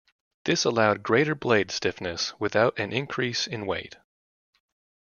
This 0.45 0.65
allowed 0.65 1.03
greater 1.03 1.35
blade 1.35 1.69
stiffness 1.69 2.33
without 2.39 2.79
an 2.79 2.91
increase 2.91 3.45
in 3.45 3.67
weight. 3.67 3.97